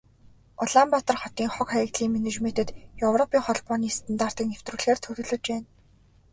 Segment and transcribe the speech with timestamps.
[0.63, 2.69] Улаанбаатар хотын хог, хаягдлын менежментэд
[3.07, 5.67] Европын Холбооны стандартыг нэвтрүүлэхээр төлөвлөж байна.